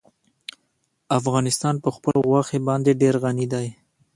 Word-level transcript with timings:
افغانستان 1.19 1.75
په 1.83 1.89
خپلو 1.95 2.19
غوښې 2.29 2.59
باندې 2.67 2.99
ډېر 3.01 3.15
غني 3.23 3.45
دی. 3.53 3.67